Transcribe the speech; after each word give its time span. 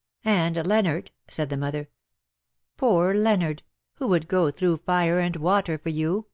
^' 0.00 0.02
"And 0.30 0.56
Leonard/^ 0.56 1.08
said 1.28 1.50
the 1.50 1.58
mother. 1.58 1.84
'^ 1.84 1.86
Poor 2.78 3.12
Leonard, 3.12 3.62
who 3.96 4.08
would 4.08 4.28
go 4.28 4.50
through 4.50 4.78
fire 4.78 5.18
and 5.18 5.36
water 5.36 5.76
for 5.76 5.90
you.' 5.90 6.24